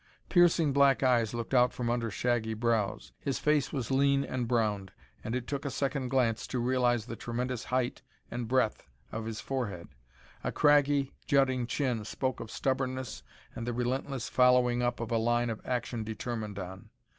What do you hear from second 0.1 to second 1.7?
Piercing black eyes looked